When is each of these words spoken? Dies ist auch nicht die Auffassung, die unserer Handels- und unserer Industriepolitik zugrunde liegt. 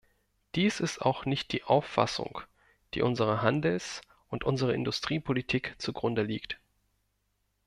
Dies 0.55 0.79
ist 0.79 0.99
auch 1.03 1.25
nicht 1.25 1.51
die 1.51 1.63
Auffassung, 1.63 2.41
die 2.95 3.03
unserer 3.03 3.43
Handels- 3.43 4.01
und 4.29 4.43
unserer 4.43 4.73
Industriepolitik 4.73 5.75
zugrunde 5.77 6.23
liegt. 6.23 6.57